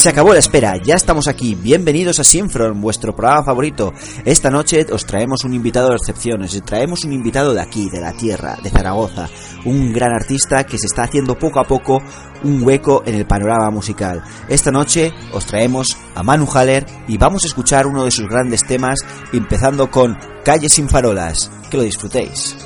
[0.00, 1.54] Se acabó la espera, ya estamos aquí.
[1.54, 3.92] Bienvenidos a Sinfron, vuestro programa favorito.
[4.24, 8.00] Esta noche os traemos un invitado de excepción, os traemos un invitado de aquí, de
[8.00, 9.28] la tierra, de Zaragoza,
[9.66, 12.02] un gran artista que se está haciendo poco a poco
[12.44, 14.24] un hueco en el panorama musical.
[14.48, 18.64] Esta noche os traemos a Manu Haller y vamos a escuchar uno de sus grandes
[18.66, 19.00] temas,
[19.34, 21.50] empezando con Calle sin farolas.
[21.70, 22.56] Que lo disfrutéis.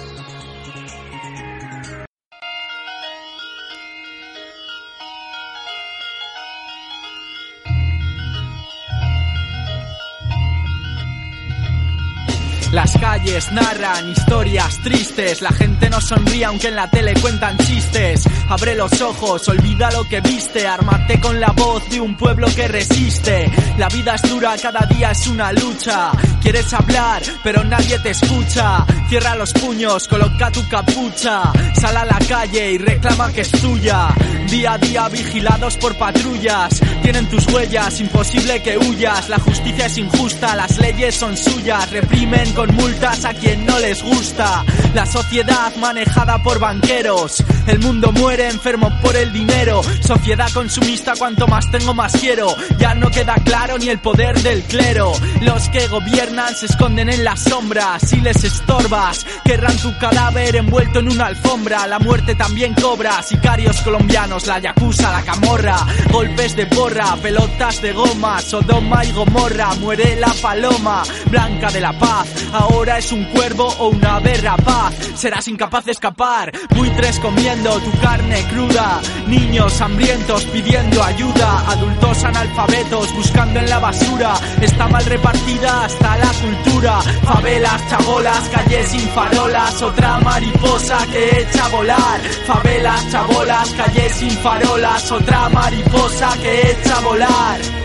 [12.75, 18.25] Las calles narran historias tristes, la gente no sonríe aunque en la tele cuentan chistes.
[18.49, 22.67] Abre los ojos, olvida lo que viste, ármate con la voz de un pueblo que
[22.67, 23.49] resiste.
[23.79, 26.11] La vida es dura, cada día es una lucha.
[26.43, 28.85] Quieres hablar, pero nadie te escucha.
[29.09, 34.09] Cierra los puños, coloca tu capucha, sal a la calle y reclama que es tuya.
[34.51, 39.29] Día a día vigilados por patrullas, tienen tus huellas, imposible que huyas.
[39.29, 44.65] La justicia es injusta, las leyes son suyas, reprimen multas a quien no les gusta.
[44.95, 47.43] La sociedad manejada por banqueros.
[47.67, 49.83] El mundo muere enfermo por el dinero.
[50.01, 52.55] Sociedad consumista, cuanto más tengo más quiero.
[52.79, 55.13] Ya no queda claro ni el poder del clero.
[55.41, 58.03] Los que gobiernan se esconden en las sombras.
[58.09, 61.87] Si les estorbas, querrán tu cadáver envuelto en una alfombra.
[61.87, 63.23] La muerte también cobra.
[63.23, 65.79] Sicarios colombianos, la yakuza, la camorra.
[66.11, 68.41] Golpes de porra, pelotas de goma.
[68.41, 69.75] Sodoma y Gomorra.
[69.81, 72.29] Muere la paloma, blanca de la paz.
[72.55, 74.95] Ahora es un cuervo o una rapaz.
[75.17, 76.53] Serás incapaz de escapar.
[76.77, 79.01] Buitres comiendo tu carne cruda.
[79.27, 81.69] Niños hambrientos pidiendo ayuda.
[81.69, 84.35] Adultos analfabetos buscando en la basura.
[84.61, 87.01] Está mal repartida hasta la cultura.
[87.25, 89.83] Favelas, chabolas, calles sin farolas.
[89.83, 92.21] Otra mariposa que echa a volar.
[92.47, 95.11] Favelas, chabolas, calles sin farolas.
[95.11, 97.85] Otra mariposa que echa a volar.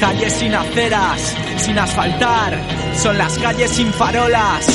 [0.00, 2.56] Calles sin aceras, sin asfaltar,
[2.96, 4.66] son las calles sin farolas.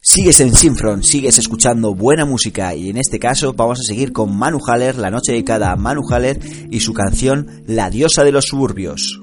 [0.00, 4.36] Sigues en Sinfront, sigues escuchando buena música y en este caso vamos a seguir con
[4.36, 8.46] Manu Haller, la noche dedicada a Manu Haller y su canción La diosa de los
[8.46, 9.20] suburbios.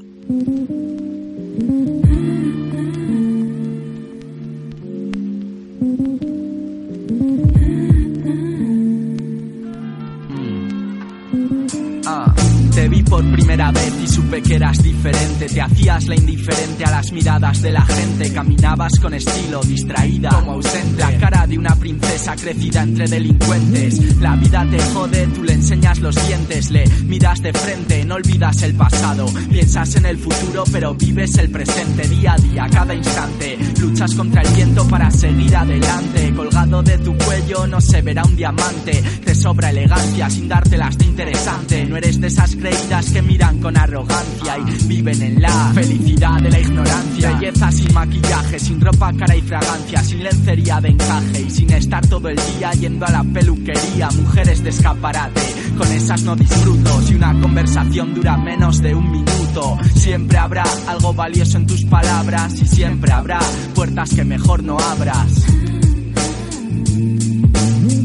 [13.76, 15.48] Y supe que eras diferente.
[15.48, 18.34] Te hacías la indiferente a las miradas de la gente.
[18.34, 21.00] Caminabas con estilo, distraída, como ausente.
[21.00, 24.20] La cara de una princesa crecida entre delincuentes.
[24.20, 26.72] La vida te jode, tú le enseñas los dientes.
[26.72, 29.28] Le miras de frente, no olvidas el pasado.
[29.50, 32.08] Piensas en el futuro, pero vives el presente.
[32.08, 33.58] Día a día, cada instante.
[33.80, 36.34] Luchas contra el viento para seguir adelante.
[36.36, 39.04] Colgado de tu cuello no se verá un diamante.
[39.24, 41.86] Te sobra elegancia sin dártelas de interesante.
[41.86, 46.50] No eres de esas creídas que miran con arrogancia y viven en la felicidad de
[46.50, 47.32] la ignorancia.
[47.32, 52.06] Belleza sin maquillaje, sin ropa, cara y fragancia, sin lencería de encaje y sin estar
[52.08, 54.10] todo el día yendo a la peluquería.
[54.10, 55.42] Mujeres de escaparate,
[55.78, 57.02] con esas no disfruto.
[57.04, 62.54] Si una conversación dura menos de un minuto, siempre habrá algo valioso en tus palabras
[62.62, 63.40] y siempre habrá
[63.76, 65.46] puertas que mejor no abras.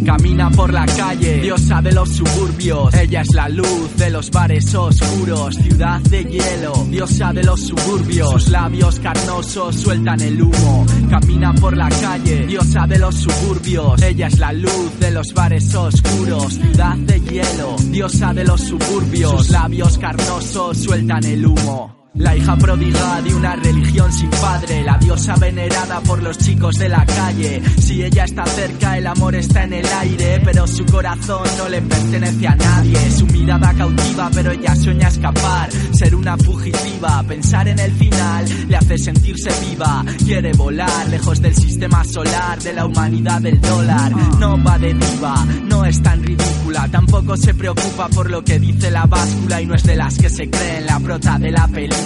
[0.04, 2.94] Camina por la calle, diosa de los suburbios.
[2.94, 8.30] Ella es la luz de los bares oscuros, ciudad de hielo, diosa de los suburbios.
[8.30, 10.86] Sus labios carnosos sueltan el humo.
[11.08, 14.02] Camina por la calle, diosa de los suburbios.
[14.02, 19.32] Ella es la luz de los bares oscuros, ciudad de hielo, diosa de los suburbios.
[19.32, 22.01] Sus labios carnosos sueltan el humo.
[22.14, 26.90] La hija pródiga de una religión sin padre, la diosa venerada por los chicos de
[26.90, 27.62] la calle.
[27.78, 31.80] Si ella está cerca, el amor está en el aire, pero su corazón no le
[31.80, 33.10] pertenece a nadie.
[33.12, 37.22] Su mirada cautiva, pero ella sueña escapar, ser una fugitiva.
[37.26, 40.04] Pensar en el final le hace sentirse viva.
[40.22, 44.12] Quiere volar lejos del sistema solar, de la humanidad del dólar.
[44.38, 48.90] No va de diva, no es tan ridícula, tampoco se preocupa por lo que dice
[48.90, 52.01] la báscula y no es de las que se creen la prota de la película.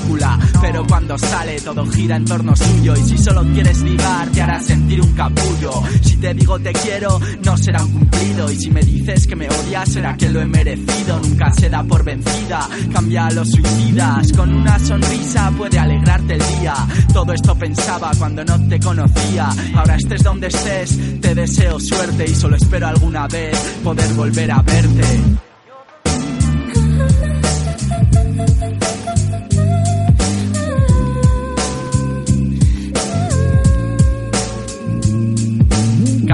[0.60, 2.94] Pero cuando sale todo gira en torno suyo.
[2.96, 5.82] Y si solo quieres ligar te hará sentir un capullo.
[6.02, 8.50] Si te digo te quiero no será un cumplido.
[8.50, 11.20] Y si me dices que me odias será que lo he merecido.
[11.20, 14.32] Nunca se da por vencida, cambia a los suicidas.
[14.32, 16.74] Con una sonrisa puede alegrarte el día.
[17.12, 19.48] Todo esto pensaba cuando no te conocía.
[19.74, 22.24] Ahora estés donde estés, te deseo suerte.
[22.24, 25.45] Y solo espero alguna vez poder volver a verte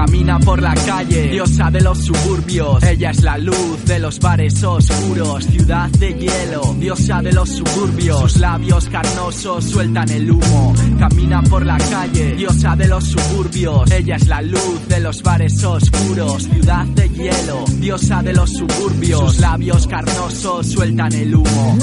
[0.05, 2.83] Camina por la calle, diosa de los suburbios.
[2.83, 8.19] Ella es la luz de los bares oscuros, ciudad de hielo, diosa de los suburbios.
[8.19, 10.75] Sus labios carnosos sueltan el humo.
[10.99, 13.89] Camina por la calle, diosa de los suburbios.
[13.91, 19.21] Ella es la luz de los bares oscuros, ciudad de hielo, diosa de los suburbios.
[19.21, 21.77] Sus labios carnosos sueltan el humo.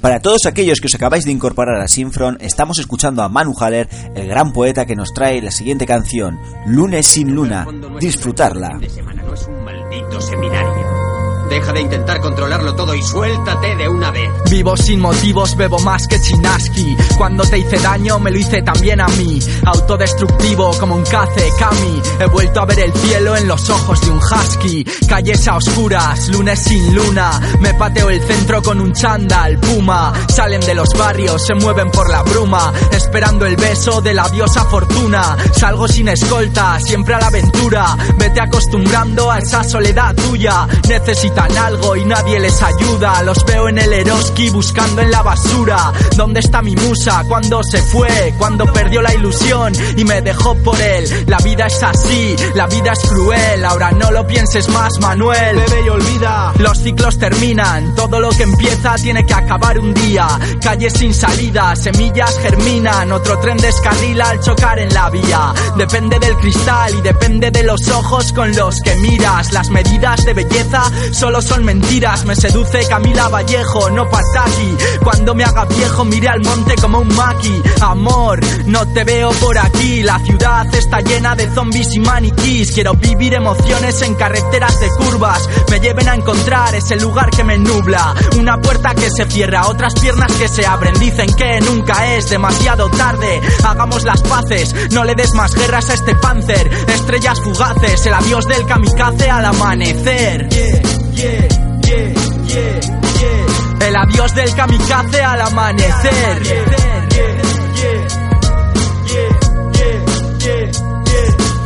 [0.00, 3.88] Para todos aquellos que os acabáis de incorporar a Sinfron, estamos escuchando a Manu Haller,
[4.14, 7.66] el gran poeta que nos trae la siguiente canción, Lunes sin luna,
[8.00, 8.78] disfrutarla.
[8.78, 10.99] De semana no es un maldito seminario.
[11.50, 14.30] Deja de intentar controlarlo todo y suéltate de una vez.
[14.48, 16.96] Vivo sin motivos, bebo más que Chinaski.
[17.18, 19.40] Cuando te hice daño, me lo hice también a mí.
[19.66, 22.02] Autodestructivo como un cace Kami.
[22.20, 24.84] He vuelto a ver el cielo en los ojos de un husky.
[25.08, 27.40] Calles a oscuras, lunes sin luna.
[27.58, 30.12] Me pateo el centro con un chándal, puma.
[30.28, 32.72] Salen de los barrios, se mueven por la bruma.
[32.92, 35.36] Esperando el beso de la diosa fortuna.
[35.52, 37.96] Salgo sin escolta, siempre a la aventura.
[38.16, 40.68] Vete acostumbrando a esa soledad tuya.
[41.40, 43.22] Necesitan algo y nadie les ayuda.
[43.22, 45.92] Los veo en el Eroski buscando en la basura.
[46.16, 47.24] ¿Dónde está mi musa?
[47.28, 48.34] ¿Cuándo se fue?
[48.36, 51.24] ¿Cuándo perdió la ilusión y me dejó por él?
[51.26, 53.64] La vida es así, la vida es cruel.
[53.64, 55.56] Ahora no lo pienses más, Manuel.
[55.56, 56.52] Bebe y olvida.
[56.58, 60.26] Los ciclos terminan, todo lo que empieza tiene que acabar un día.
[60.60, 63.12] Calles sin salida, semillas germinan.
[63.12, 65.54] Otro tren descarrila al chocar en la vía.
[65.76, 69.52] Depende del cristal y depende de los ojos con los que miras.
[69.52, 70.82] Las medidas de belleza
[71.30, 72.24] solo son mentiras.
[72.24, 74.76] Me seduce Camila Vallejo, no Pataki.
[75.04, 77.62] Cuando me haga viejo, miré al monte como un maki.
[77.82, 80.02] Amor, no te veo por aquí.
[80.02, 82.72] La ciudad está llena de zombies y maniquís.
[82.72, 85.48] Quiero vivir emociones en carreteras de curvas.
[85.70, 88.12] Me lleven a encontrar ese lugar que me nubla.
[88.36, 90.98] Una puerta que se cierra, otras piernas que se abren.
[90.98, 93.40] Dicen que nunca es demasiado tarde.
[93.64, 96.68] Hagamos las paces, no le des más guerras a este panzer.
[96.88, 100.48] Estrellas fugaces, el adiós del kamikaze al amanecer.
[103.80, 106.42] El adiós del kamikaze al amanecer.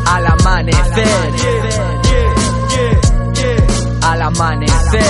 [0.06, 1.06] Al amanecer.
[4.02, 5.02] Al amanecer.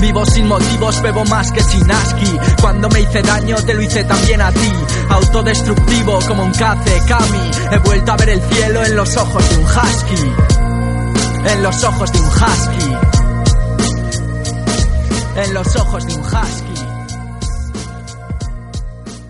[0.00, 2.38] Vivo sin motivos, bebo más que Chinaski.
[2.60, 4.72] Cuando me hice daño, te lo hice también a ti.
[5.08, 7.50] Autodestructivo como un cace, Kami.
[7.72, 10.67] He vuelto a ver el cielo en los ojos de un husky
[11.46, 12.96] en los ojos de un husky.
[15.36, 16.74] En los ojos de un husky.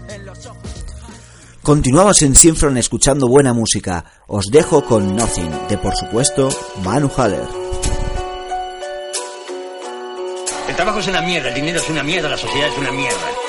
[0.09, 1.63] En los ojos de un husky.
[1.63, 4.05] Continuamos en Sinfron escuchando buena música.
[4.27, 6.49] Os dejo con Nothing, de por supuesto
[6.83, 7.49] Manu Haller.
[10.69, 13.48] El trabajo es una mierda, el dinero es una mierda, la sociedad es una mierda.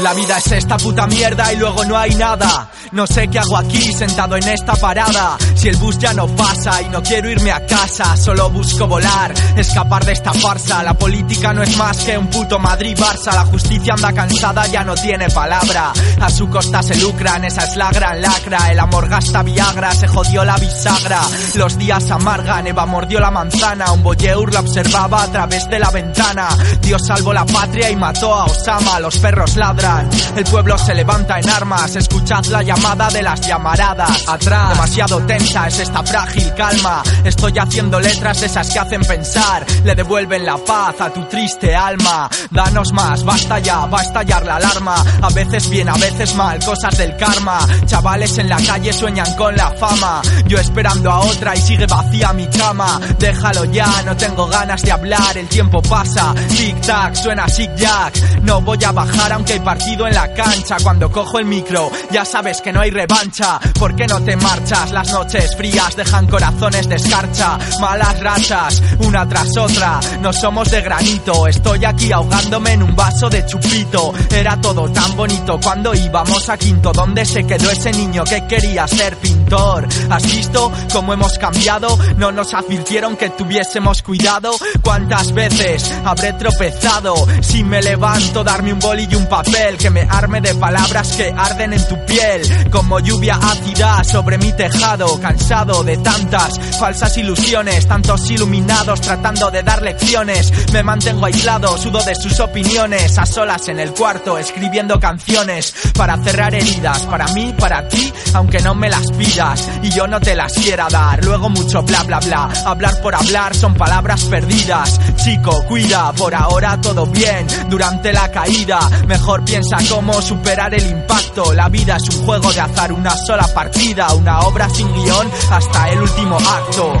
[0.00, 2.68] La vida es esta puta mierda y luego no hay nada.
[2.90, 5.36] No sé qué hago aquí sentado en esta parada.
[5.54, 9.32] Si el bus ya no pasa y no quiero irme a casa, solo busco volar,
[9.56, 10.82] escapar de esta farsa.
[10.82, 13.34] La política no es más que un puto Madrid-Barça.
[13.34, 15.92] La justicia anda cansada, ya no tiene palabra.
[16.20, 18.72] A su costa se lucran, esa es la gran lacra.
[18.72, 21.20] El amor gasta Viagra, se jodió la bisagra.
[21.54, 23.92] Los días amargan, Eva mordió la manzana.
[23.92, 26.48] Un boyeur la observaba a través de la ventana.
[26.80, 28.98] Dios salvó la patria y mató a Osama.
[29.00, 34.26] Los perros ladran El pueblo se levanta en armas, escuchad la llamada de las llamaradas.
[34.26, 37.02] Atrás, demasiado tensa es esta frágil calma.
[37.22, 42.30] Estoy haciendo letras esas que hacen pensar, le devuelven la paz a tu triste alma.
[42.50, 45.04] Danos más, basta ya, va a estallar la alarma.
[45.20, 47.58] A veces bien, a veces mal, cosas del karma.
[47.84, 50.22] Chavales en la calle sueñan con la fama.
[50.46, 52.98] Yo esperando a otra y sigue vacía mi cama.
[53.18, 56.34] Déjalo ya, no tengo ganas de hablar, el tiempo pasa.
[56.56, 58.40] Tic tac, suena zig jack.
[58.42, 60.76] No voy a bajar aunque hay partido en la cancha.
[60.84, 63.58] Cuando cojo el micro, ya sabes que no hay revancha.
[63.76, 64.92] ¿Por qué no te marchas?
[64.92, 67.58] Las noches frías dejan corazones de escarcha.
[67.80, 69.98] Malas rachas, una tras otra.
[70.20, 74.14] No somos de granito, estoy aquí ahogándome en un vaso de chupito.
[74.30, 76.92] Era todo tan bonito cuando íbamos a quinto.
[76.92, 79.88] ¿Dónde se quedó ese niño que quería ser pintor?
[80.08, 81.98] ¿Has visto cómo hemos cambiado?
[82.16, 84.52] No nos advirtieron que tuviésemos cuidado.
[84.82, 87.14] ¿Cuántas veces habré tropezado?
[87.40, 91.32] Si me levanto, darme un boli y un papel que me arme de palabras que
[91.34, 92.70] arden en tu piel.
[92.70, 95.18] Como lluvia ácida sobre mi tejado.
[95.20, 100.52] Cansado de tantas falsas ilusiones, tantos iluminados tratando de dar lecciones.
[100.72, 106.22] Me mantengo aislado, sudo de sus opiniones, a solas en el cuarto, escribiendo canciones para
[106.22, 110.34] cerrar heridas, para mí, para ti, aunque no me las pidas y yo no te
[110.34, 111.24] las quiera dar.
[111.24, 115.00] Luego mucho bla bla bla, hablar por hablar son palabras perdidas.
[115.16, 117.46] Chico, cuida, por ahora todo bien.
[117.70, 119.53] Durante la caída, mejor piensa
[119.88, 121.52] cómo superar el impacto.
[121.52, 125.90] La vida es un juego de azar, una sola partida, una obra sin guion hasta
[125.90, 127.00] el último acto.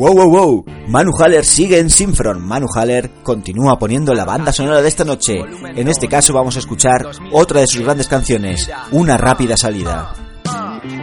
[0.00, 0.64] Wow, wow, wow.
[0.88, 2.42] Manu Haller sigue en Sinfron.
[2.42, 5.34] Manu Haller continúa poniendo la banda sonora de esta noche.
[5.76, 10.14] En este caso vamos a escuchar otra de sus grandes canciones, Una rápida salida.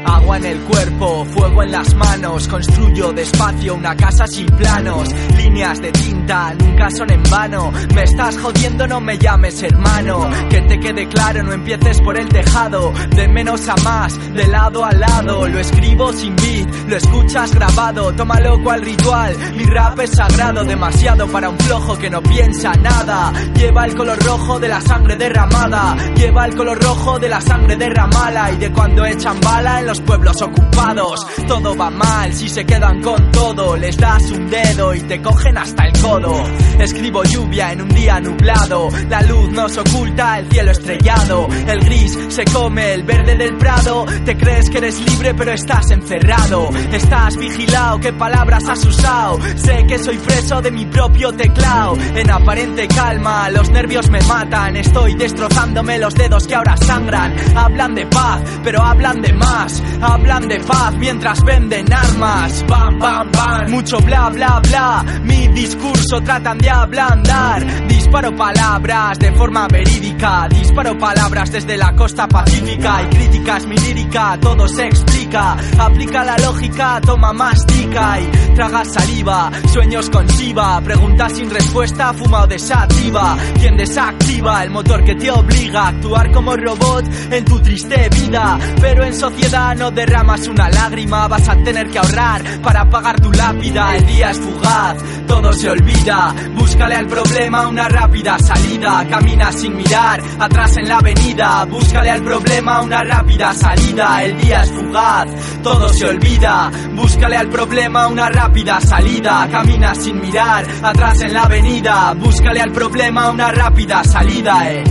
[0.07, 5.81] Agua en el cuerpo, fuego en las manos, construyo despacio una casa sin planos, líneas
[5.81, 10.79] de tinta nunca son en vano, me estás jodiendo no me llames hermano, que te
[10.79, 15.47] quede claro no empieces por el tejado, de menos a más, de lado a lado,
[15.47, 21.27] lo escribo sin beat, lo escuchas grabado, tómalo cual ritual, mi rap es sagrado, demasiado
[21.27, 25.95] para un flojo que no piensa nada, lleva el color rojo de la sangre derramada,
[26.15, 28.51] lleva el color rojo de la sangre derramada.
[28.51, 31.25] Y de cuando echan bala pueblos ocupados.
[31.47, 33.75] Todo va mal si se quedan con todo.
[33.77, 36.43] Les das un dedo y te cogen hasta el codo.
[36.79, 38.89] Escribo lluvia en un día nublado.
[39.09, 41.47] La luz nos oculta el cielo estrellado.
[41.67, 44.05] El gris se come el verde del prado.
[44.25, 46.69] Te crees que eres libre pero estás encerrado.
[46.91, 49.39] Estás vigilado, qué palabras has usado.
[49.55, 51.95] Sé que soy preso de mi propio teclado.
[52.15, 54.77] En aparente calma, los nervios me matan.
[54.77, 57.35] Estoy destrozándome los dedos que ahora sangran.
[57.55, 59.76] Hablan de paz, pero hablan de más.
[60.01, 62.65] Hablan de paz mientras venden armas.
[62.67, 63.71] Bam, bam, bam.
[63.71, 65.05] Mucho bla, bla, bla.
[65.23, 67.87] Mi discurso tratan de ablandar.
[67.87, 70.47] Disparo palabras de forma verídica.
[70.49, 73.03] Disparo palabras desde la costa pacífica.
[73.03, 75.57] Y críticas mi lírica, todo se explica.
[75.79, 79.51] Aplica la lógica, toma mastica y traga saliva.
[79.71, 80.81] Sueños con Shiva.
[80.81, 83.37] Preguntas sin respuesta, fuma o desativa.
[83.59, 88.57] Quien desactiva el motor que te obliga a actuar como robot en tu triste vida.
[88.81, 93.31] Pero en sociedad no derramas una lágrima, vas a tener que ahorrar para pagar tu
[93.31, 93.95] lápida.
[93.95, 94.97] El día es fugaz,
[95.27, 96.33] todo se olvida.
[96.55, 99.05] Búscale al problema una rápida salida.
[99.09, 101.65] Camina sin mirar, atrás en la avenida.
[101.65, 104.23] Búscale al problema una rápida salida.
[104.23, 105.27] El día es fugaz,
[105.63, 106.71] todo se olvida.
[106.93, 109.47] Búscale al problema una rápida salida.
[109.51, 112.13] Camina sin mirar, atrás en la avenida.
[112.13, 114.83] Búscale al problema una rápida salida, eh.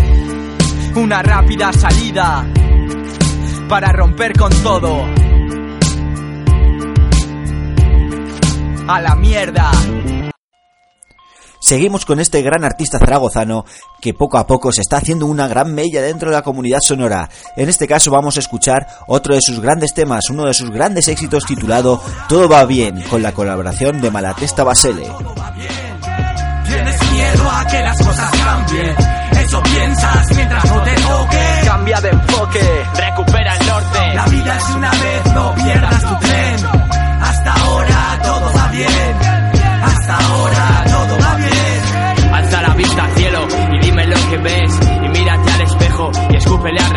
[0.95, 2.45] Una rápida salida
[3.69, 5.05] para romper con todo.
[8.89, 9.71] A la mierda.
[11.59, 13.65] Seguimos con este gran artista zaragozano
[14.01, 17.29] que poco a poco se está haciendo una gran mella dentro de la comunidad sonora.
[17.57, 21.09] En este caso vamos a escuchar otro de sus grandes temas, uno de sus grandes
[21.09, 25.11] éxitos titulado Todo va bien, con la colaboración de Malatesta Basele.
[26.69, 29.26] Tienes miedo a que las cosas cambien.
[29.47, 31.61] Eso piensas mientras no te toque.
[31.67, 34.15] Cambia de enfoque, recupera el norte.
[34.15, 36.57] La vida es una vez, no pierdas tu tren.
[37.23, 39.17] Hasta ahora todo va bien.
[39.85, 42.35] Hasta ahora todo va bien.
[42.35, 44.81] Alza la vista al cielo y dime lo que ves.
[45.05, 46.96] Y mírate al espejo y escúpele reflejo.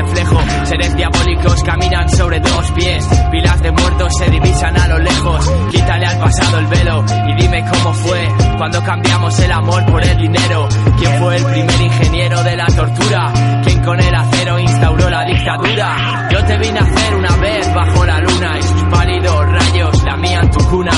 [0.80, 3.06] Seres diabólicos caminan sobre dos pies.
[3.32, 5.52] Pilas de muertos se divisan a lo lejos.
[5.72, 7.04] Quítale al pasado el velo
[8.58, 10.68] Cuando cambiamos el amor por el dinero,
[10.98, 13.62] ¿quién fue el primer ingeniero de la tortura?
[13.64, 16.30] ¿Quién con el acero instauró la dictadura?
[16.32, 20.52] Yo te vine a hacer una vez bajo la luna y sus pálidos rayos lamían
[20.52, 20.92] tu cuna.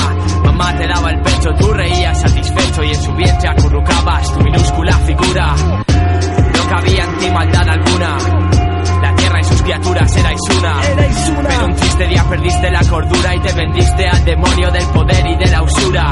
[0.44, 4.96] Mamá te daba el pecho, tú reías satisfecho y en su vientre acurrucabas tu minúscula
[4.98, 5.54] figura.
[5.56, 8.51] No cabía en ti maldad alguna.
[9.62, 10.80] La tierra y sus criaturas erais una.
[11.48, 15.36] Pero un triste día perdiste la cordura y te vendiste al demonio del poder y
[15.36, 16.10] de la usura.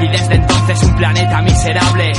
[0.00, 2.12] Y desde entonces un planeta miserable.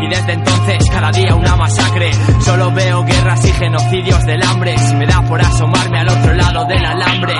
[0.00, 2.10] Y desde entonces cada día una masacre.
[2.40, 4.76] Solo veo guerras y genocidios del hambre.
[4.78, 7.34] Si me da por asomarme al otro lado del alambre.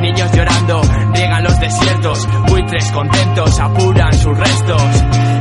[0.00, 0.82] Niños llorando,
[1.14, 2.28] riegan los desiertos.
[2.48, 4.82] Buitres contentos apuran sus restos.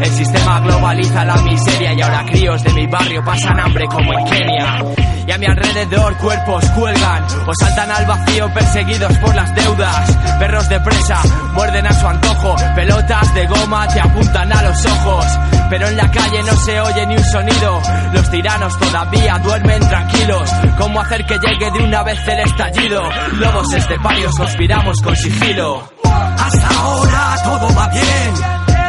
[0.01, 4.25] El sistema globaliza la miseria y ahora críos de mi barrio pasan hambre como en
[4.25, 4.83] Kenia.
[5.25, 10.17] Y a mi alrededor cuerpos cuelgan o saltan al vacío perseguidos por las deudas.
[10.37, 11.21] Perros de presa
[11.53, 15.25] muerden a su antojo, pelotas de goma te apuntan a los ojos.
[15.69, 17.81] Pero en la calle se oye ni un sonido.
[18.13, 20.49] Los tiranos todavía duermen tranquilos.
[20.77, 23.01] ¿Cómo hacer que llegue de una vez el estallido?
[23.33, 25.89] Lobos esteparios conspiramos con sigilo.
[26.03, 28.33] Hasta ahora todo va bien.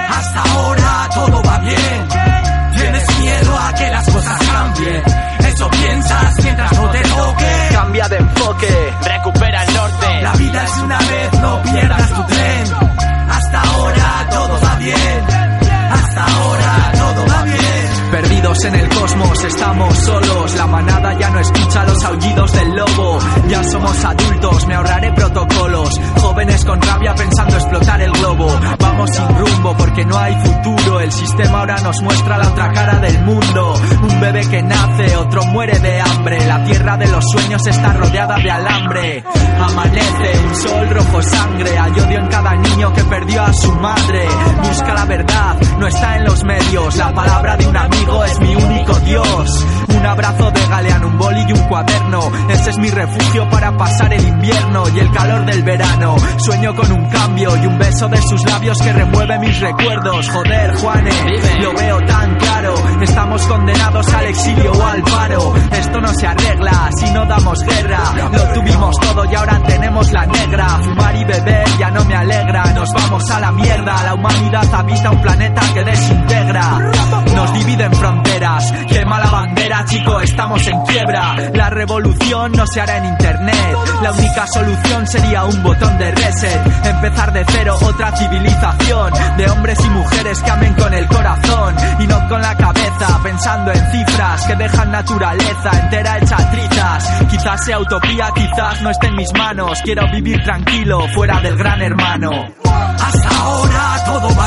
[0.09, 2.09] Hasta ahora todo va bien.
[2.77, 5.03] Tienes miedo a que las cosas cambien.
[5.47, 7.69] Eso piensas mientras no te toque.
[7.73, 8.93] Cambia de enfoque.
[9.05, 10.23] Recupera el norte.
[10.23, 12.65] La vida es una vez, no pierdas tu tren.
[13.31, 15.24] Hasta ahora todo va bien.
[18.63, 20.55] En el cosmos, estamos solos.
[20.55, 23.19] La manada ya no escucha los aullidos del lobo.
[23.49, 26.01] Ya somos adultos, me ahorraré protocolos.
[26.21, 28.47] Jóvenes con rabia pensando explotar el globo.
[28.79, 31.01] Vamos sin rumbo porque no hay futuro.
[31.01, 33.75] El sistema ahora nos muestra la otra cara del mundo.
[34.03, 36.47] Un bebé que nace, otro muere de hambre.
[36.47, 39.25] La tierra de los sueños está rodeada de alambre.
[39.61, 41.77] Amanece un sol rojo sangre.
[41.77, 44.29] Hay odio en cada niño que perdió a su madre.
[44.63, 46.97] Busca la verdad, no está en los medios.
[46.97, 49.67] La palabra de un amigo es mi único Dios.
[49.97, 52.21] Un abrazo de galeano, un boli y un cuaderno.
[52.51, 56.17] Ese es mi refugio para pasar el invierno y el calor del verano.
[56.37, 60.29] Sueño con un cambio y un beso de sus labios que remueve mis recuerdos.
[60.29, 61.11] Joder, Juane,
[61.61, 62.75] lo veo tan claro.
[63.01, 65.55] Estamos condenados al exilio o al paro.
[65.73, 68.31] Esto no se arregla si no damos guerra.
[68.31, 70.67] Lo tuvimos todo y ahora tenemos la negra.
[70.83, 72.65] Fumar y beber ya no me alegra.
[72.75, 74.03] Nos vamos a la mierda.
[74.05, 76.79] La humanidad habita un planeta que desintegra.
[77.35, 78.34] Nos dividen fronteras.
[78.35, 81.37] Quema la bandera, chico, estamos en quiebra.
[81.53, 83.77] La revolución no se hará en internet.
[84.03, 86.61] La única solución sería un botón de reset.
[86.85, 89.13] Empezar de cero otra civilización.
[89.37, 93.21] De hombres y mujeres que amen con el corazón y no con la cabeza.
[93.23, 97.27] Pensando en cifras que dejan naturaleza entera hecha trizas.
[97.31, 99.81] Quizás sea utopía, quizás no esté en mis manos.
[99.85, 102.31] Quiero vivir tranquilo fuera del gran hermano.
[102.65, 104.44] Hasta ahora todo va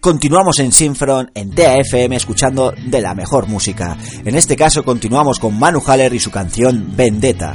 [0.00, 3.98] Continuamos en Sinfron, en TAFM, escuchando de la mejor música.
[4.24, 7.54] En este caso continuamos con Manu Haller y su canción Vendetta.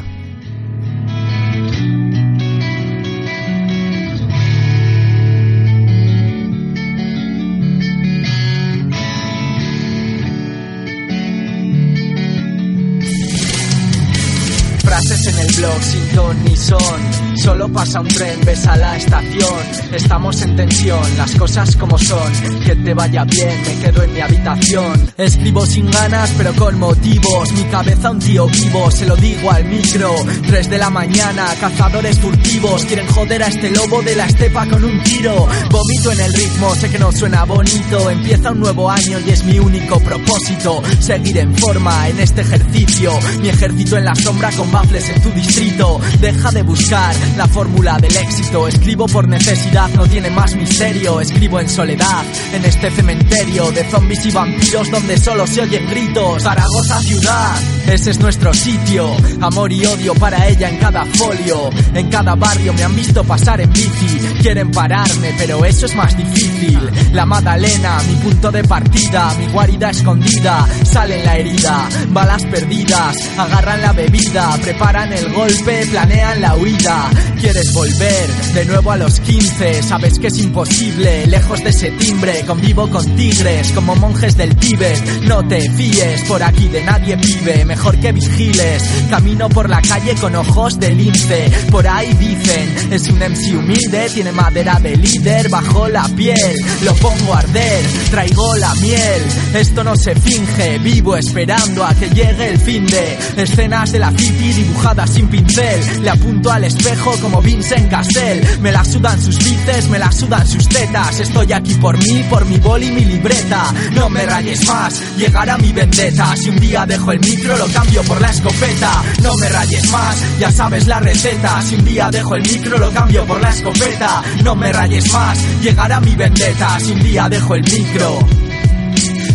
[14.84, 17.35] Frases en el blog sin ton ni son.
[17.46, 19.54] Solo pasa un tren, ves a la estación.
[19.94, 22.34] Estamos en tensión, las cosas como son.
[22.66, 25.14] Que te vaya bien, me quedo en mi habitación.
[25.16, 27.52] Escribo sin ganas, pero con motivos.
[27.52, 30.16] Mi cabeza un tío vivo, se lo digo al micro.
[30.48, 32.84] Tres de la mañana, cazadores furtivos.
[32.86, 35.48] Quieren joder a este lobo de la estepa con un tiro.
[35.70, 38.10] Vomito en el ritmo, sé que no suena bonito.
[38.10, 40.82] Empieza un nuevo año y es mi único propósito.
[41.00, 43.12] Seguir en forma en este ejercicio.
[43.40, 46.02] Mi ejército en la sombra con baffles en tu distrito.
[46.20, 48.68] Deja de buscar la fórmula del éxito.
[48.68, 51.20] Escribo por necesidad, no tiene más misterio.
[51.20, 56.44] Escribo en soledad, en este cementerio de zombies y vampiros donde solo se oyen gritos.
[56.44, 57.56] Zaragoza ciudad,
[57.88, 59.16] ese es nuestro sitio.
[59.42, 61.70] Amor y odio para ella en cada folio.
[61.94, 64.20] En cada barrio me han visto pasar en bici.
[64.42, 66.80] Quieren pararme, pero eso es más difícil.
[67.14, 70.68] La Madalena, mi punto de partida, mi guarida escondida.
[70.84, 74.58] Sale en la herida, balas perdidas, agarran la bebida.
[74.62, 77.10] preparan el golpe, planean la huida.
[77.40, 82.44] Quieres volver de nuevo a los 15, sabes que es imposible, lejos de ese timbre,
[82.46, 85.24] convivo con tigres como monjes del Tíbet.
[85.24, 88.84] No te fíes, por aquí de nadie vive, mejor que vigiles.
[89.10, 94.10] Camino por la calle con ojos de lince, por ahí dicen, es un MC humilde,
[94.14, 96.56] tiene madera de líder bajo la piel.
[96.84, 99.22] Lo pongo a arder, traigo la miel.
[99.54, 104.12] Esto no se finge, vivo esperando a que llegue el fin de escenas de la
[104.12, 106.04] city dibujadas sin pincel.
[106.04, 108.42] Le apunto al espejo como Vincent Cassell.
[108.62, 111.20] Me la sudan sus bíceps, me la sudan sus tetas.
[111.20, 113.74] Estoy aquí por mí, por mi boli y mi libreta.
[113.94, 116.36] No me rayes más, llegará mi vendetta.
[116.36, 119.04] Si un día dejo el micro, lo cambio por la escopeta.
[119.24, 121.62] No me rayes más, ya sabes la receta.
[121.62, 124.24] Si un día dejo el micro, lo cambio por la escopeta.
[124.44, 126.80] No me rayes más, llegará mi vendetta.
[126.80, 128.20] Si un día dejo el micro.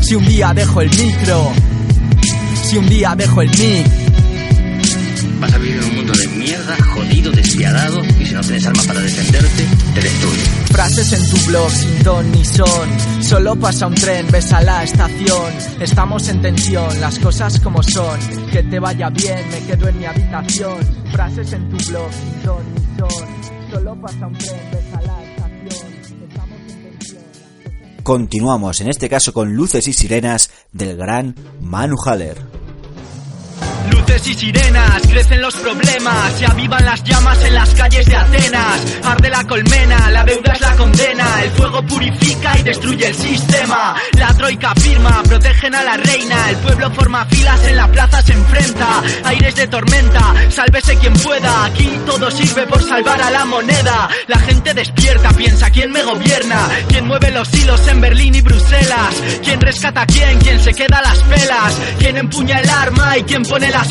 [0.00, 1.52] Si un día dejo el micro.
[2.64, 3.86] Si un día dejo el mic.
[5.40, 8.82] Vas a vivir en un mundo de mierda, jodido, despiadado, y si no tienes arma
[8.86, 10.42] para defenderte, te destruye.
[10.72, 13.22] Frases en tu blog sin ton ni son.
[13.22, 15.52] Solo pasa un tren, ves a la estación.
[15.80, 18.18] Estamos en tensión, las cosas como son.
[18.52, 20.78] Que te vaya bien, me quedo en mi habitación.
[21.12, 23.70] Frases en tu blog sin ton ni son.
[23.70, 25.92] Solo pasa un tren, ves a la estación.
[26.28, 28.02] Estamos en tensión, las cosas...
[28.02, 32.49] Continuamos, en este caso con luces y sirenas del gran Manu Haller.
[34.12, 38.98] Y sirenas, crecen los problemas, se avivan las llamas en las calles de Atenas.
[39.04, 43.94] Arde la colmena, la deuda es la condena, el fuego purifica y destruye el sistema.
[44.18, 48.32] La troika firma, protegen a la reina, el pueblo forma filas en la plaza se
[48.32, 49.02] enfrenta.
[49.24, 54.08] Aires de tormenta, sálvese quien pueda, aquí todo sirve por salvar a la moneda.
[54.26, 59.14] La gente despierta, piensa quién me gobierna, quién mueve los hilos en Berlín y Bruselas,
[59.42, 63.70] quién rescata quién, quién se queda las pelas, quién empuña el arma y quién pone
[63.70, 63.88] las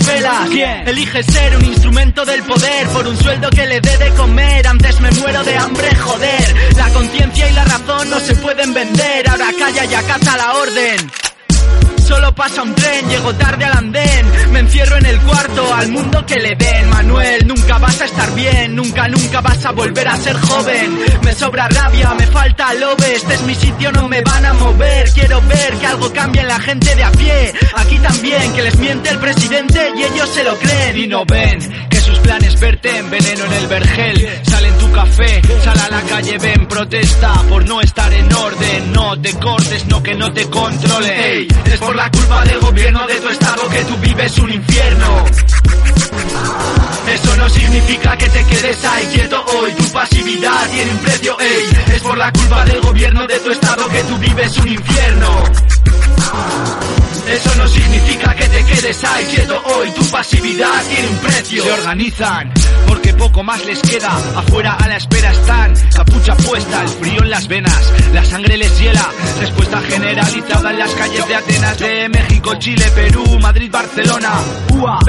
[0.85, 4.67] Elige ser un instrumento del poder por un sueldo que le dé de comer.
[4.67, 6.55] Antes me muero de hambre, joder.
[6.75, 9.29] La conciencia y la razón no se pueden vender.
[9.29, 11.28] Ahora calla y acata la orden.
[12.09, 14.51] Solo pasa un tren, llego tarde al andén.
[14.51, 16.89] Me encierro en el cuarto, al mundo que le den.
[16.89, 20.99] Manuel, nunca vas a estar bien, nunca, nunca vas a volver a ser joven.
[21.23, 23.13] Me sobra rabia, me falta lobe.
[23.13, 25.07] Este es mi sitio, no me van a mover.
[25.11, 27.53] Quiero ver que algo cambie en la gente de a pie.
[27.75, 31.89] Aquí también, que les miente el presidente y ellos se lo creen y no ven
[31.89, 34.29] que sus planes verten veneno en el vergel.
[34.43, 38.93] Sale en tu café, sale a la calle, ven, protesta por no estar en orden.
[38.93, 41.47] No te cortes, no que no te controle.
[41.99, 45.25] La culpa del gobierno de tu estado que tú vives un infierno.
[47.13, 49.71] Eso no significa que te quedes ahí quieto hoy.
[49.73, 51.93] Tu pasividad tiene un precio, ey.
[51.93, 55.43] Es por la culpa del gobierno de tu estado que tú vives un infierno.
[57.31, 59.91] Eso no significa que te quedes ahí quieto hoy.
[59.91, 61.63] Tu pasividad tiene un precio.
[61.63, 62.51] Se organizan
[62.87, 64.15] porque poco más les queda.
[64.35, 68.79] Afuera a la espera están, capucha puesta, el frío en las venas, la sangre les
[68.79, 69.07] hiela.
[69.39, 74.31] Respuesta generalizada en las calles de Atenas, de México, Chile, Perú, Madrid, Barcelona.
[74.73, 74.99] UA,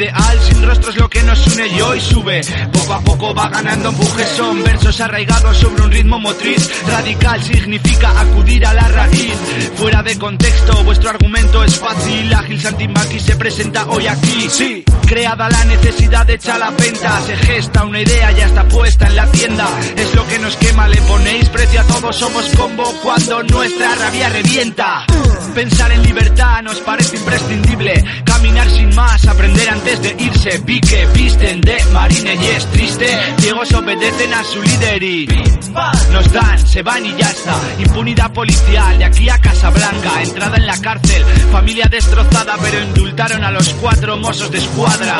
[0.00, 0.40] ideal.
[0.40, 2.40] Sin rostro es lo que nos une y hoy sube.
[2.72, 4.26] Poco a poco va ganando empuje.
[4.36, 6.70] Son versos arraigados sobre un ritmo motriz.
[6.86, 9.34] Radical significa acudir a la raíz.
[9.76, 12.32] Fuera de contexto, vuestro argumento es fácil.
[12.32, 14.48] Ágil Santimaki se presenta hoy aquí.
[14.50, 17.20] Sí, creada la necesidad de echar la venta.
[17.26, 19.68] Se gesta una idea, ya está puesta en la tienda.
[19.96, 22.16] Es lo que nos quema, le ponéis precio a todos.
[22.16, 25.04] Somos combo cuando nuestra rabia revienta.
[25.54, 28.04] Pensar en libertad nos parece imprescindible.
[28.24, 30.58] Caminar sin más, aprender antes de irse.
[30.64, 33.06] Vi que visten de marine y es triste.
[33.38, 35.26] Ciegos obedecen a su líder y
[36.12, 37.54] nos dan, se van y ya está.
[37.78, 40.22] Impunidad policial de aquí a Casablanca.
[40.22, 45.16] Entrada en la cárcel, familia destrozada, pero indultaron a los cuatro mozos de escuadra.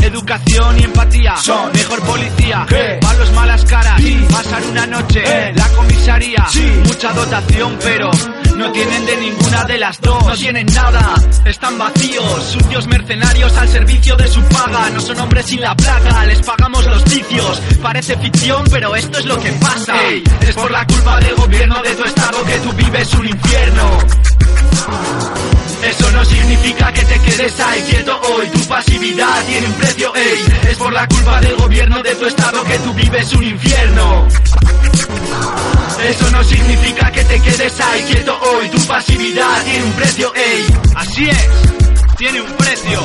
[0.00, 2.66] Educación y empatía son mejor policía.
[3.02, 6.46] Malos malas caras, pasar una noche en la comisaría.
[6.84, 8.10] Mucha dotación, pero
[8.56, 10.24] no tienen de ninguna de las dos.
[10.24, 14.90] No tienen nada, están vacíos, sucios mercenarios al servicio de su paga.
[14.90, 17.60] No son hombres sin la plaga, les pagamos los vicios.
[17.82, 20.08] Parece ficción, pero esto es lo que pasa.
[20.08, 23.98] Ey, es por la culpa del gobierno de tu estado que tú vives un infierno.
[25.82, 28.46] Eso no significa que te quedes ahí quieto hoy.
[28.48, 30.44] Tu pasividad tiene un precio, ey.
[30.70, 34.28] Es por la culpa del gobierno de tu estado que tú vives un infierno.
[36.08, 38.68] Eso no significa que te quedes ahí quieto hoy.
[38.70, 40.66] Tu pasividad tiene un precio, ey.
[40.96, 41.48] Así es,
[42.16, 43.00] tiene un precio.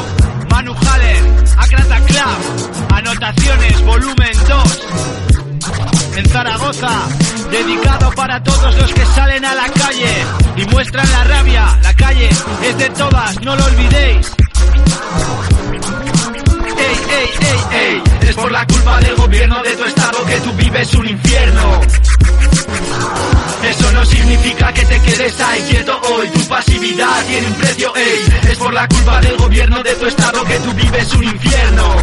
[0.49, 1.23] Manu Haller,
[1.57, 4.87] Akrata Club, Anotaciones, volumen 2.
[6.17, 7.07] En Zaragoza,
[7.51, 11.79] dedicado para todos los que salen a la calle y muestran la rabia.
[11.83, 12.29] La calle
[12.63, 14.31] es de todas, no lo olvidéis.
[16.87, 18.03] Ey, ey, ey.
[18.29, 21.81] Es por la culpa del gobierno de tu estado que tú vives un infierno.
[23.63, 28.51] Eso no significa que te quedes ahí quieto hoy, tu pasividad tiene un precio, ey.
[28.51, 31.95] Es por la culpa del gobierno de tu estado que tú vives un infierno.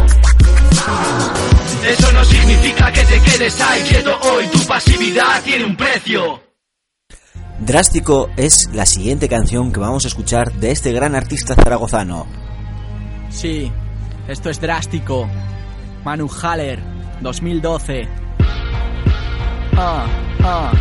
[1.87, 6.41] Eso no significa que te quedes ahí quieto hoy, tu pasividad tiene un precio.
[7.59, 12.27] Drástico es la siguiente canción que vamos a escuchar de este gran artista zaragozano.
[13.29, 13.71] Sí,
[14.27, 15.27] esto es drástico.
[16.03, 16.79] Manu Haller,
[17.21, 18.07] 2012.
[19.77, 20.05] Ah,
[20.43, 20.71] ah.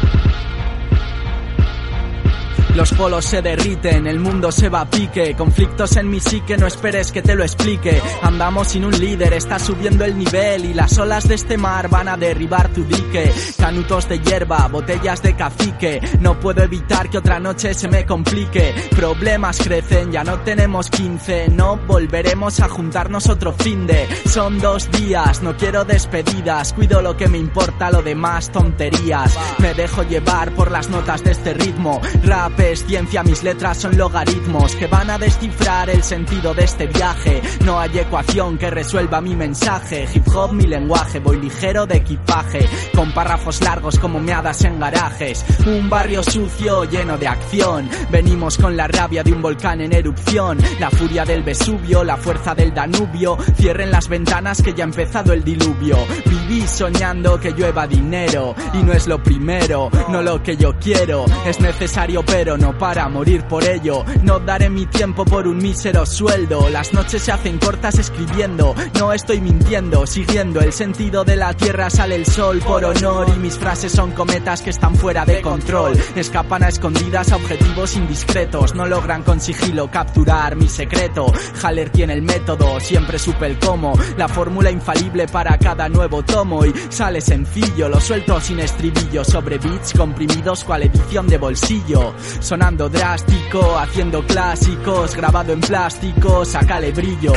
[2.74, 6.66] Los polos se derriten, el mundo se va a pique, conflictos en mi psique, no
[6.66, 8.02] esperes que te lo explique.
[8.22, 12.08] Andamos sin un líder, está subiendo el nivel y las olas de este mar van
[12.08, 13.32] a derribar tu dique.
[13.56, 18.74] Canutos de hierba, botellas de cacique, no puedo evitar que otra noche se me complique.
[18.96, 24.08] Problemas crecen, ya no tenemos 15, no volveremos a juntarnos otro fin de.
[24.26, 29.38] Son dos días, no quiero despedidas, cuido lo que me importa, lo demás tonterías.
[29.58, 34.74] Me dejo llevar por las notas de este ritmo, rap ciencia, mis letras son logaritmos
[34.76, 37.42] que van a descifrar el sentido de este viaje.
[37.64, 40.08] No hay ecuación que resuelva mi mensaje.
[40.12, 45.44] Hip hop mi lenguaje, voy ligero de equipaje, con párrafos largos como meadas en garajes.
[45.66, 47.88] Un barrio sucio lleno de acción.
[48.10, 52.54] Venimos con la rabia de un volcán en erupción, la furia del Vesubio, la fuerza
[52.54, 53.36] del Danubio.
[53.56, 55.98] Cierren las ventanas que ya ha empezado el diluvio.
[56.24, 61.26] Viví soñando que llueva dinero y no es lo primero, no lo que yo quiero.
[61.46, 64.04] Es necesario pero no para morir por ello.
[64.22, 66.68] No daré mi tiempo por un mísero sueldo.
[66.68, 68.74] Las noches se hacen cortas escribiendo.
[68.98, 73.38] No estoy mintiendo, siguiendo el sentido de la tierra sale el sol por honor y
[73.38, 75.96] mis frases son cometas que están fuera de control.
[76.14, 78.74] Escapan a escondidas a objetivos indiscretos.
[78.74, 81.26] No logran con sigilo capturar mi secreto.
[81.62, 83.92] Haller tiene el método, siempre supe el cómo.
[84.16, 87.88] La fórmula infalible para cada nuevo tomo y sale sencillo.
[87.88, 92.14] Lo suelto sin estribillo sobre beats comprimidos cual edición de bolsillo.
[92.44, 97.32] Sonando drástico, haciendo clásicos, grabado en plástico, sácale brillo.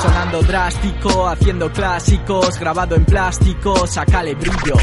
[0.00, 4.76] Sonando drástico, haciendo clásicos, grabado en plástico, sácale brillo.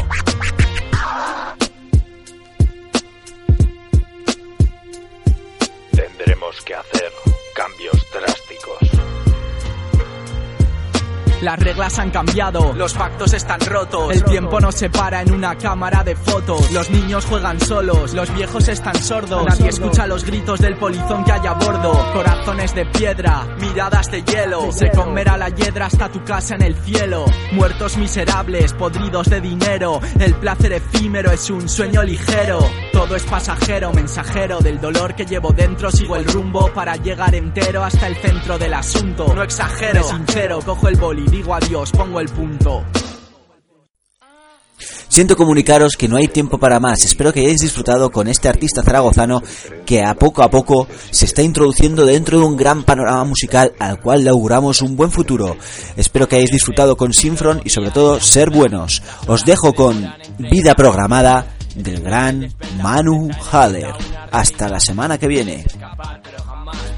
[11.48, 14.14] Las reglas han cambiado, los pactos están rotos.
[14.14, 16.70] El tiempo nos separa en una cámara de fotos.
[16.72, 19.46] Los niños juegan solos, los viejos están sordos.
[19.46, 21.92] Nadie escucha los gritos del polizón que hay a bordo.
[22.12, 24.70] Corazones de piedra, miradas de hielo.
[24.72, 27.24] Se comerá la hiedra hasta tu casa en el cielo.
[27.52, 30.02] Muertos miserables, podridos de dinero.
[30.20, 32.58] El placer efímero es un sueño ligero.
[32.98, 35.88] Todo es pasajero, mensajero del dolor que llevo dentro.
[35.88, 39.32] Sigo el rumbo para llegar entero hasta el centro del asunto.
[39.36, 42.84] No exagero, sincero, cojo el boli digo adiós, pongo el punto.
[45.06, 47.04] Siento comunicaros que no hay tiempo para más.
[47.04, 49.44] Espero que hayáis disfrutado con este artista zaragozano
[49.86, 54.00] que a poco a poco se está introduciendo dentro de un gran panorama musical al
[54.00, 55.56] cual le auguramos un buen futuro.
[55.96, 59.04] Espero que hayáis disfrutado con Sinfron y sobre todo ser buenos.
[59.28, 60.04] Os dejo con
[60.38, 62.48] Vida Programada del gran
[62.82, 63.94] Manu Haller.
[64.30, 65.64] Hasta la semana que viene.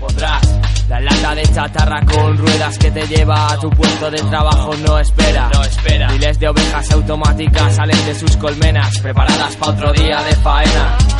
[0.00, 0.42] podrás.
[0.88, 4.98] La lata de chatarra con ruedas que te lleva a tu puesto de trabajo no
[4.98, 5.48] espera.
[5.54, 6.08] No espera.
[6.10, 11.19] Miles de ovejas automáticas salen de sus colmenas, preparadas para otro día de faena.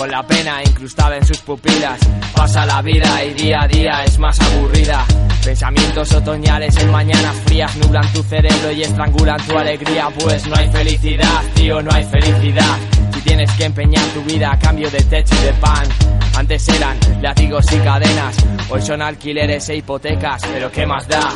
[0.00, 2.00] Con la pena incrustada en sus pupilas,
[2.34, 5.04] pasa la vida y día a día es más aburrida.
[5.44, 10.70] Pensamientos otoñales en mañanas frías nublan tu cerebro y estrangulan tu alegría, pues no hay
[10.72, 12.78] felicidad, tío, no hay felicidad.
[13.12, 15.86] Si tienes que empeñar tu vida a cambio de techo y de pan.
[16.34, 18.36] Antes eran látigos y cadenas,
[18.70, 21.28] hoy son alquileres e hipotecas, pero ¿qué más da?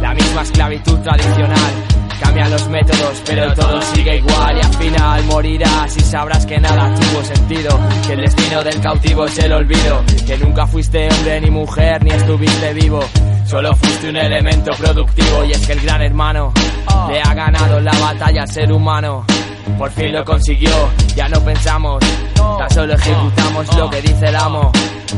[0.00, 1.72] La misma esclavitud tradicional.
[2.20, 6.94] Cambian los métodos, pero todo sigue igual y al final morirás y sabrás que nada
[6.94, 7.75] tuvo sentido,
[8.62, 13.00] del cautivo es el olvido, que nunca fuiste hombre ni mujer ni estuviste vivo,
[13.44, 16.52] solo fuiste un elemento productivo y es que el gran hermano
[17.08, 19.24] le ha ganado la batalla al ser humano.
[19.78, 20.70] Por fin lo consiguió,
[21.14, 22.02] ya no pensamos,
[22.34, 24.72] tan solo ejecutamos lo que dice el amo.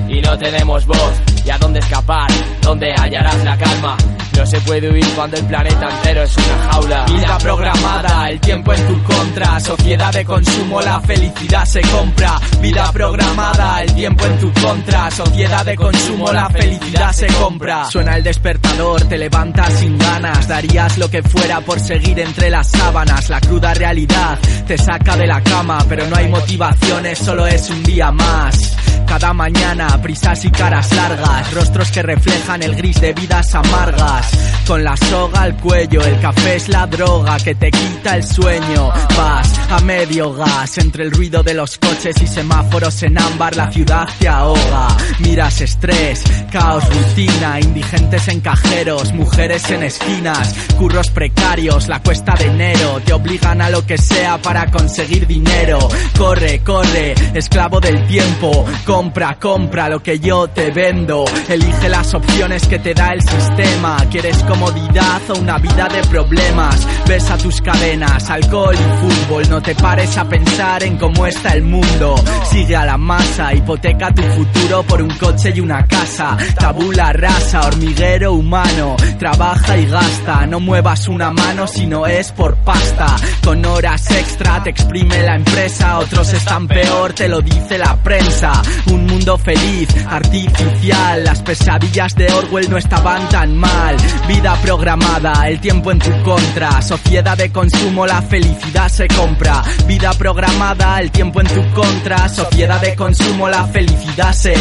[0.09, 1.13] Y no tenemos voz,
[1.45, 2.31] ¿y a dónde escapar?
[2.63, 3.97] ¿Dónde hallarás la calma?
[4.39, 7.05] No se puede huir cuando el planeta entero es una jaula.
[7.07, 9.59] Vida programada, el tiempo en tu contra.
[9.59, 12.39] Sociedad de consumo, la felicidad se compra.
[12.61, 15.11] Vida programada, el tiempo en tu contra.
[15.11, 17.91] Sociedad de consumo, la felicidad se compra.
[17.91, 20.47] Suena el despertador, te levantas sin ganas.
[20.47, 23.29] Darías lo que fuera por seguir entre las sábanas.
[23.31, 27.83] La cruda realidad te saca de la cama, pero no hay motivaciones, solo es un
[27.83, 28.77] día más.
[29.09, 34.31] Cada mañana, prisas y caras largas, rostros que reflejan el gris de vidas amargas.
[34.67, 38.91] Con la soga al cuello, el café es la droga que te quita el sueño.
[39.17, 43.73] Vas a medio gas entre el ruido de los coches y semáforos en ámbar, la
[43.73, 44.89] ciudad te ahoga.
[45.21, 52.45] Miras estrés, caos, rutina, indigentes en cajeros, mujeres en esquinas, curros precarios, la cuesta de
[52.47, 55.79] enero, te obligan a lo que sea para conseguir dinero.
[56.19, 58.67] Corre, corre, esclavo del tiempo,
[58.99, 61.25] compra, compra lo que yo te vendo.
[61.49, 63.97] Elige las opciones que te da el sistema.
[64.11, 66.85] ¿Quieres comodidad o una vida de problemas?
[67.07, 69.49] Ves a tus cadenas, alcohol y fútbol.
[69.51, 72.17] No te pares a pensar en cómo está el mundo.
[72.51, 76.37] Sigue a la masa, hipoteca tu futuro por un coche y una casa.
[76.59, 78.97] Tabula rasa, hormiguero humano.
[79.17, 83.15] Trabaja y gasta, no muevas una mano si no es por pasta.
[83.45, 88.61] Con horas extra te exprime la empresa, otros están peor, te lo dice la prensa.
[88.91, 93.97] Un mundo feliz, artificial, las pesadillas de Orwell no estaban tan mal.
[94.27, 99.63] Vida programada, el tiempo en tu contra, sociedad de consumo, la felicidad se compra.
[99.87, 104.55] Vida programada, el tiempo en tu contra, sociedad de consumo, la felicidad se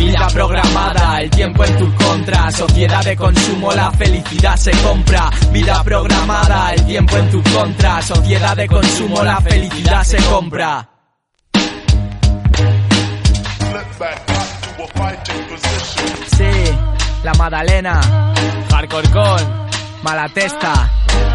[0.00, 5.28] Vida programada, el tiempo en tu contra, sociedad de consumo, la felicidad se compra.
[5.52, 10.89] Vida programada, el tiempo en tu contra, sociedad de consumo, la felicidad se compra.
[16.26, 16.50] Sí,
[17.22, 18.00] la Madalena,
[18.70, 19.66] Hardcore con
[20.02, 20.90] Malatesta,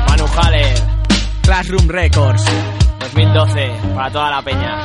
[0.08, 0.76] Manu Haller,
[1.44, 2.44] Classroom Records.
[3.00, 4.85] 2012, para toda la peña.